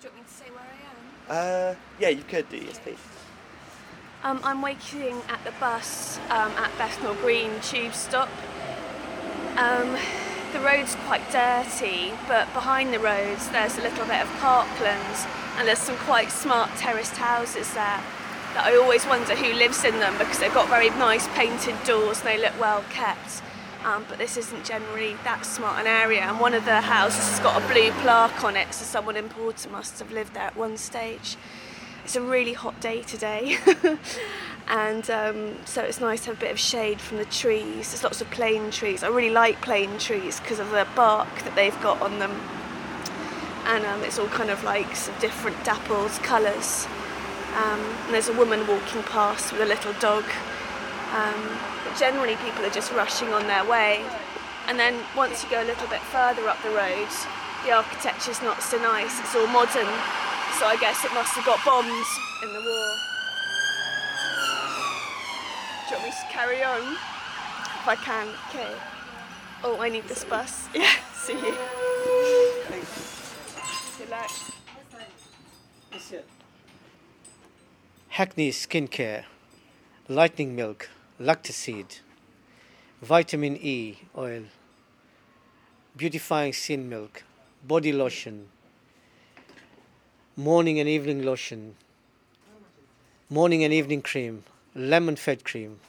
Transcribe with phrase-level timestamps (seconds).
[0.00, 1.74] Do you want me to say where I am?
[1.74, 2.98] Uh, yeah, you could do, yes, please.
[4.22, 8.28] Um, I'm waiting at the bus um, at Bethnal Green tube stop.
[9.56, 9.96] Um,
[10.52, 15.26] the road's quite dirty, but behind the roads there's a little bit of parklands
[15.58, 18.00] and there's some quite smart terraced houses there
[18.54, 22.20] that I always wonder who lives in them because they've got very nice painted doors
[22.20, 23.42] and they look well kept.
[23.84, 27.38] Um, but this isn't generally that smart an area, and one of the houses has
[27.40, 30.76] got a blue plaque on it, so someone important must have lived there at one
[30.76, 31.36] stage.
[32.04, 33.56] It's a really hot day today,
[34.68, 37.90] and um, so it's nice to have a bit of shade from the trees.
[37.90, 39.04] There's lots of plane trees.
[39.04, 42.32] I really like plane trees because of the bark that they've got on them,
[43.66, 46.88] and um, it's all kind of like some different dappled colours.
[47.56, 50.24] Um, and there's a woman walking past with a little dog.
[51.98, 54.04] Generally, people are just rushing on their way.
[54.68, 57.08] And then once you go a little bit further up the road,
[57.64, 59.18] the architecture's not so nice.
[59.18, 59.88] It's all modern.
[60.58, 62.88] So I guess it must have got bombed in the war.
[65.88, 66.92] Do you want me to carry on?
[66.92, 68.74] If I can, okay.
[69.64, 70.68] Oh, I need this bus.
[70.74, 71.54] Yeah, see you.
[73.98, 74.30] Good luck.
[78.08, 79.24] Hackney Skincare,
[80.08, 80.90] Lightning Milk,
[81.20, 81.98] Lactaseed,
[83.02, 84.44] Vitamin E Oil,
[85.96, 87.24] Beautifying Skin Milk,
[87.66, 88.46] Body Lotion,
[90.36, 91.74] Morning and Evening Lotion,
[93.28, 94.44] Morning and Evening Cream,
[94.76, 95.80] Lemon Fed Cream,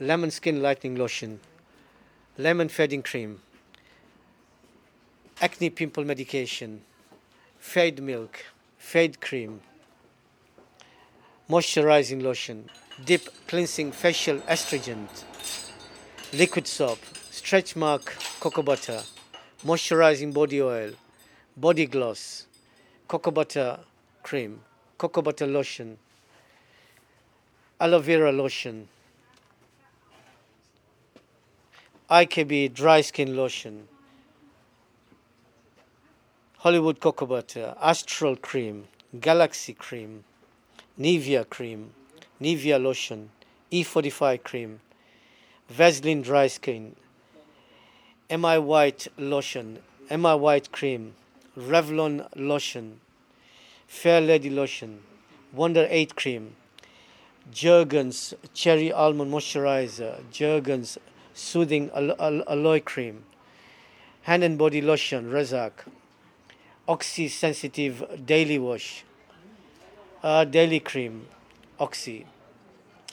[0.00, 1.40] Lemon Skin Lightening Lotion,
[2.36, 3.40] Lemon Fedding Cream,
[5.40, 6.82] Acne Pimple Medication,
[7.58, 8.44] Fade Milk,
[8.76, 9.62] Fade Cream,
[11.48, 12.68] moisturizing lotion,
[13.04, 15.24] deep cleansing facial astringent,
[16.32, 16.98] liquid soap,
[17.30, 19.02] stretch mark cocoa butter,
[19.64, 20.90] moisturizing body oil,
[21.56, 22.46] body gloss,
[23.06, 23.78] cocoa butter
[24.24, 24.60] cream,
[24.98, 25.96] cocoa butter lotion,
[27.80, 28.88] aloe vera lotion,
[32.10, 33.86] IKB dry skin lotion,
[36.58, 38.88] Hollywood cocoa butter, Astral cream,
[39.20, 40.24] Galaxy cream,
[40.98, 41.92] Nivea cream,
[42.40, 43.30] Nivea lotion,
[43.72, 44.80] E45 cream,
[45.68, 46.94] Vaseline dry skin,
[48.30, 51.14] MI white lotion, MI white cream,
[51.58, 53.00] Revlon lotion,
[53.86, 55.00] Fair Lady lotion,
[55.52, 56.54] Wonder 8 cream,
[57.50, 60.98] Jergens cherry almond moisturizer, Jergens
[61.34, 63.24] soothing aloe cream,
[64.22, 65.72] hand and body lotion, Razak,
[66.86, 69.04] Oxy sensitive daily wash,
[70.22, 71.26] uh, daily cream,
[71.80, 72.26] Oxy,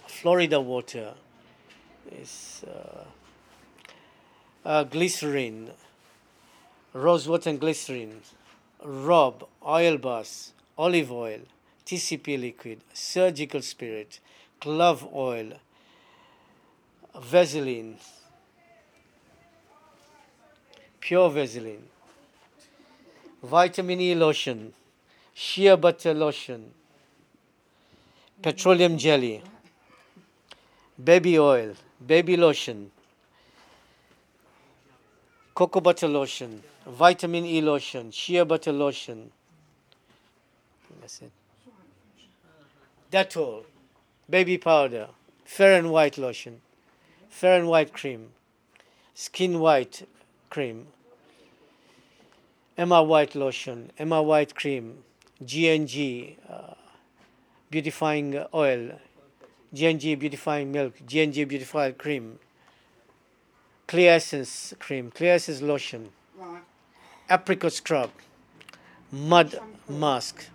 [0.07, 1.13] Florida water,
[2.11, 3.03] is uh,
[4.67, 5.69] uh, glycerin,
[6.93, 8.21] rose water and glycerin,
[8.83, 11.39] Rob, oil bath, olive oil,
[11.85, 14.19] TCP liquid, surgical spirit,
[14.59, 15.53] clove oil,
[17.21, 17.97] Vaseline,
[20.99, 21.83] pure Vaseline,
[23.43, 24.73] vitamin E lotion,
[25.35, 26.71] shea butter lotion,
[28.41, 29.41] petroleum jelly,
[31.03, 31.73] baby oil,
[32.05, 32.91] baby lotion,
[35.53, 39.31] cocoa butter lotion, vitamin E lotion, shea butter lotion.
[41.01, 41.31] That's it.
[43.11, 43.63] Dettol,
[44.29, 45.07] baby powder,
[45.45, 46.61] fair and white lotion,
[47.29, 48.29] fair and white cream,
[49.13, 50.07] skin white
[50.49, 50.87] cream,
[52.77, 55.03] Emma White lotion, Emma White cream,
[55.43, 56.73] G&G uh,
[57.69, 58.99] beautifying oil,
[59.73, 62.39] G&G beautifying milk, G&G beautifying cream,
[63.87, 66.61] Clear Essence cream, Clear Essence lotion, Right.
[67.29, 68.09] apricot scrub,
[69.11, 69.59] mud
[69.89, 70.45] mask,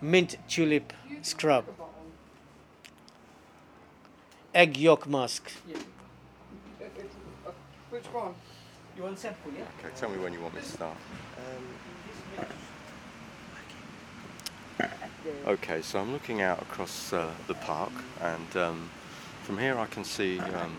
[0.00, 0.92] mint tulip
[1.22, 1.64] scrub,
[4.54, 5.50] egg yolk mask.
[7.90, 8.34] Which one?
[8.96, 9.64] You want sample, yeah?
[9.78, 10.96] Okay, tell me when you want me to start.
[11.38, 12.46] Um,
[15.46, 18.90] Okay, so I'm looking out across uh, the park, and um,
[19.42, 20.76] from here I can see um,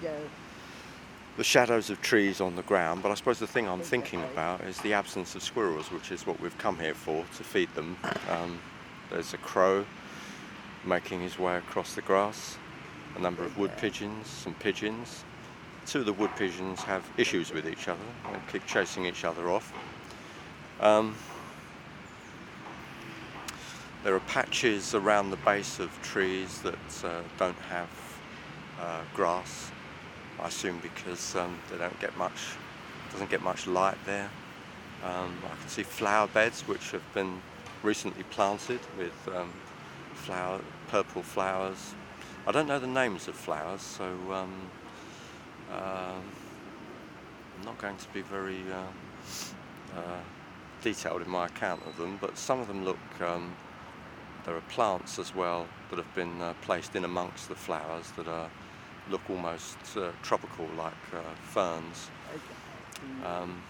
[1.37, 3.03] the shadows of trees on the ground.
[3.03, 6.25] But I suppose the thing I'm thinking about is the absence of squirrels, which is
[6.27, 7.97] what we've come here for to feed them.
[8.29, 8.59] Um,
[9.09, 9.85] there's a crow
[10.85, 12.57] making his way across the grass,
[13.15, 15.23] a number of wood pigeons, some pigeons.
[15.85, 17.99] Two of the wood pigeons have issues with each other
[18.31, 19.73] and keep chasing each other off.
[24.03, 27.89] There are patches around the base of trees that uh, don't have
[28.77, 29.71] uh, grass.
[30.41, 32.37] I assume because um, they don't get much,
[33.13, 34.29] doesn't get much light there.
[35.05, 37.41] Um, I can see flower beds which have been
[37.81, 39.53] recently planted with um,
[40.15, 40.59] flower,
[40.89, 41.93] purple flowers.
[42.45, 44.53] I don't know the names of flowers, so um,
[45.71, 46.15] uh,
[47.57, 50.19] I'm not going to be very uh, uh,
[50.81, 53.55] detailed in my account of them, but some of them look, um,
[54.45, 58.27] there are plants as well that have been uh, placed in amongst the flowers that
[58.27, 58.49] are,
[59.09, 62.09] look almost uh, tropical like uh, ferns.
[63.25, 63.61] Um,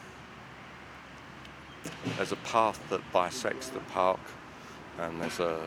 [2.18, 4.20] there's a path that bisects the park,
[5.00, 5.60] and there's a,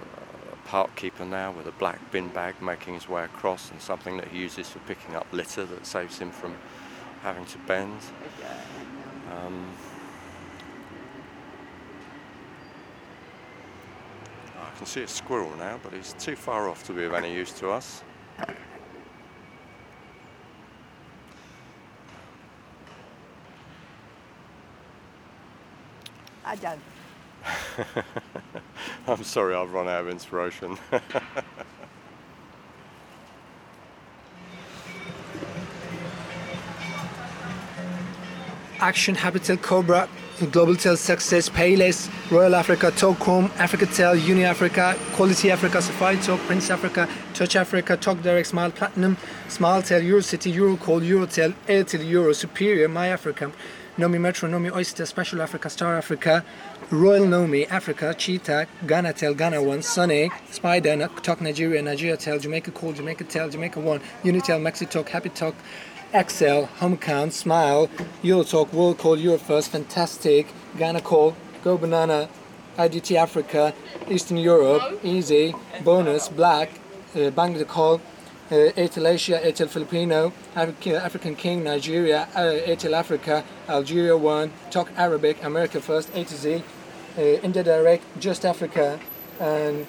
[0.52, 4.16] a park keeper now with a black bin bag making his way across, and something
[4.18, 6.54] that he uses for picking up litter that saves him from
[7.22, 8.00] having to bend.
[9.32, 9.66] Um,
[14.76, 17.32] I can see a squirrel now, but he's too far off to be of any
[17.32, 18.04] use to us.
[26.44, 26.82] I don't.
[29.08, 30.76] I'm sorry, I've run out of inspiration.
[38.78, 40.06] Action, Habitat, Cobra,
[40.36, 47.08] Globaltel, Success, Payless, Royal Africa, Tocom, Africatel, Uni Africa, Quality Africa, Safari Talk, Prince Africa,
[47.32, 49.16] Touch Africa, Talk Direct, Smile Platinum,
[49.48, 53.50] Smile SmileTel, Eurocity, Eurocall, Eurotel, Airtel, Euro, Superior, My Africa,
[53.96, 56.44] Nomi Metro, Nomi Oyster, Special Africa, Star Africa,
[56.90, 62.72] Royal Nomi, Africa, Cheetah, Ghana Tel, Ghana One, Sunny, Spider, Talk Nigeria, Nigeria Tel, Jamaica
[62.72, 65.54] Call, Jamaica Tel, Jamaica One, Unitel, Mexi Talk, Happy Talk,
[66.16, 67.88] Excel, Home Count, Smile,
[68.22, 70.46] Eurotalk, World Call, Eurofirst, Fantastic,
[70.78, 72.30] Ghana Call, Go Banana,
[72.78, 73.74] IDT Africa,
[74.08, 75.54] Eastern Europe, Easy,
[75.84, 76.70] Bonus, Black,
[77.14, 77.94] uh, Bangladesh Call,
[78.50, 86.08] uh, Airtel Asia, Filipino, African, King, Nigeria, uh, Africa, Algeria One, Talk Arabic, America First,
[86.14, 86.62] A to Z,
[87.18, 88.98] uh, India Direct, Just Africa,
[89.38, 89.86] and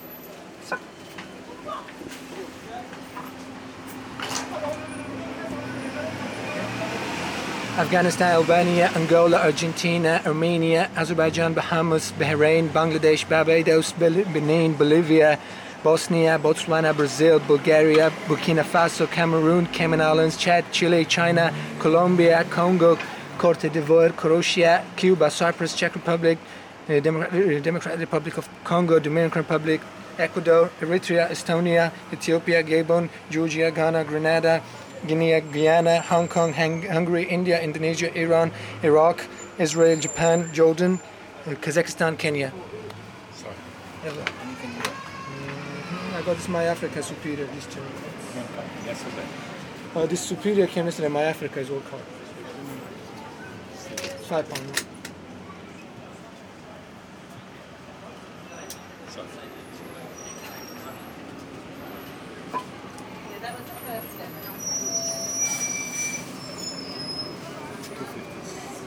[7.77, 15.37] Afghanistan, Albania, Angola, Argentina, Armenia, Azerbaijan, Bahamas, Bahrain, Bangladesh, Barbados, Benin, Bolivia,
[15.83, 22.97] Bosnia, Botswana, Brazil, Bulgaria, Burkina Faso, Cameroon, Cayman Islands, Chad, Chile, China, Colombia, Congo,
[23.37, 26.39] Cote d'Ivoire, Croatia, Cuba, Cyprus, Czech Republic,
[26.89, 29.81] uh, Democratic, Democratic Republic of Congo, Dominican Republic,
[30.17, 34.63] Ecuador, Eritrea, Estonia, Ethiopia, Gabon, Georgia, Ghana, Grenada,
[35.05, 38.51] Guinea, Guyana, Hong Kong, Hung- Hungary, India, Indonesia, Iran,
[38.83, 39.25] Iraq,
[39.59, 40.99] Israel, Japan, Jordan,
[41.45, 42.51] uh, Kazakhstan, Kenya.
[44.07, 47.81] Mhm, I got this My Africa Superior, these two.
[49.95, 52.01] Uh, this Superior came yesterday, My Africa is all called.
[54.27, 54.83] Five pounds.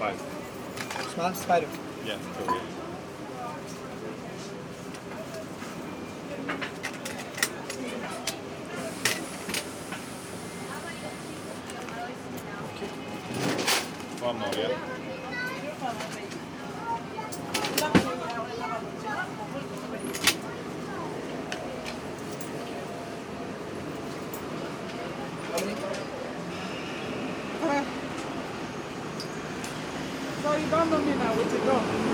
[0.01, 1.67] Small spider.
[2.07, 2.17] Yeah,
[14.23, 15.01] One more, yeah.
[30.43, 32.11] So you don't know me now, what you do?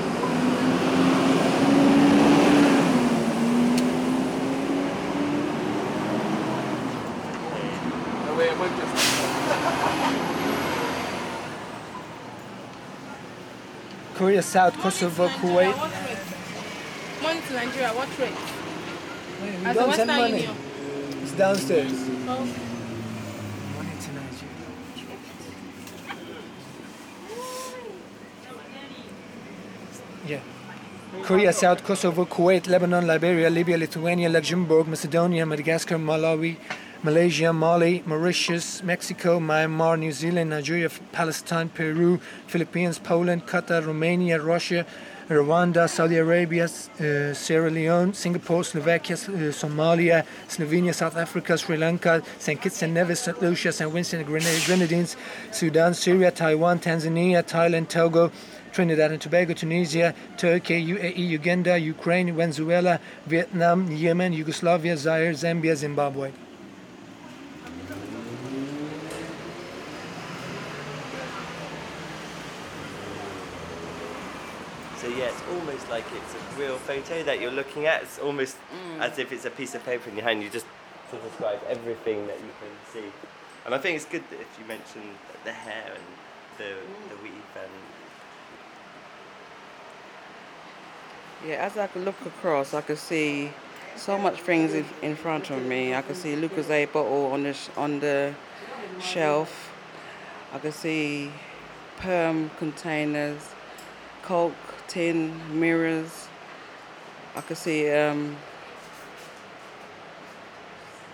[14.15, 15.77] Korea, South, Kosovo, Kuwait.
[17.23, 18.33] Money to Nigeria, what rate?
[19.43, 20.39] We As don't send money.
[20.39, 20.57] Union.
[21.23, 21.93] It's downstairs.
[21.93, 22.47] Oh,
[23.77, 24.57] Money to Nigeria.
[30.27, 30.41] Yeah.
[31.23, 36.57] Korea, South Kosovo, Kuwait, Lebanon, Liberia, Libya, Lithuania, Luxembourg, Macedonia, Madagascar, Malawi,
[37.05, 42.19] Malaysia, Mali, Mauritius, Mexico, Myanmar, New Zealand, Nigeria, Palestine, Peru,
[42.49, 44.85] Philippines, Poland, Qatar, Romania, Russia,
[45.29, 52.23] Rwanda, Saudi Arabia, uh, Sierra Leone, Singapore, Slovakia, uh, Somalia, Slovenia, South Africa, Sri Lanka,
[52.39, 52.61] St.
[52.61, 53.41] Kitts and Nevis, St.
[53.43, 53.91] Lucia, St.
[53.91, 55.17] Vincent and Grenadines,
[55.51, 58.31] Sudan, Syria, Taiwan, Tanzania, Thailand, Togo,
[58.77, 66.31] Trinidad and Tobago, Tunisia, Turkey, UAE, Uganda, Ukraine, Venezuela, Vietnam, Yemen, Yugoslavia, Zaire, Zambia, Zimbabwe.
[75.01, 78.03] So yeah, it's almost like it's a real photo that you're looking at.
[78.03, 79.01] It's almost mm.
[79.01, 80.43] as if it's a piece of paper in your hand.
[80.43, 80.67] You just
[81.13, 83.09] to describe everything that you can see.
[83.65, 85.01] And I think it's good that if you mention
[85.45, 86.05] the hair and
[86.59, 86.75] the
[87.09, 87.23] the mm.
[87.23, 87.73] weave and
[91.45, 93.51] Yeah, as I could look across, I could see
[93.97, 95.95] so much things in, in front of me.
[95.95, 98.35] I could see Lucozade bottle on the sh- on the
[99.01, 99.73] shelf.
[100.53, 101.31] I could see
[101.99, 103.41] perm containers,
[104.23, 104.55] Coke
[104.89, 106.29] tin, mirrors.
[107.35, 108.37] I could see um,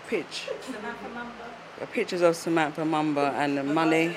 [0.06, 0.48] pitch,
[1.80, 4.16] uh, pictures of Samantha Mumba and the money,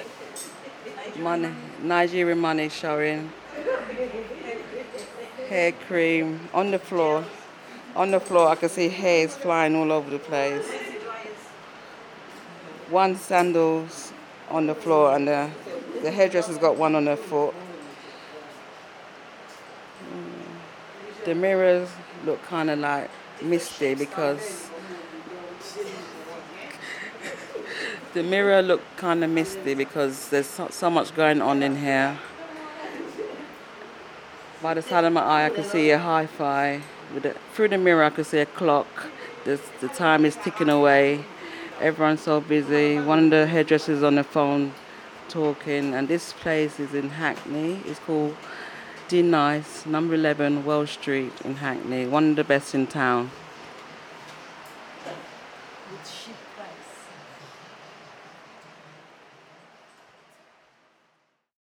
[1.20, 3.32] money, Nigerian money showing
[5.50, 7.24] hair cream on the floor.
[7.96, 10.66] On the floor, I can see hairs flying all over the place.
[12.90, 14.12] One sandals
[14.50, 15.50] on the floor, and the,
[16.02, 17.54] the hairdresser's got one on her foot.
[21.26, 21.90] The mirrors
[22.26, 23.10] look kind of like
[23.42, 24.70] misty because
[28.14, 32.20] the mirror look kind of misty because there's so, so much going on in here.
[34.66, 36.82] By the side of my eye, I can see a hi-fi.
[37.14, 38.88] With the, through the mirror, I can see a clock.
[39.44, 39.60] The
[39.94, 41.24] time is ticking away.
[41.80, 43.00] Everyone's so busy.
[43.00, 44.74] One of the hairdressers on the phone
[45.30, 45.94] talking.
[45.94, 47.80] And this place is in Hackney.
[47.86, 48.36] It's called
[49.08, 52.08] D Nice, number 11 Wells Street in Hackney.
[52.08, 53.30] One of the best in town.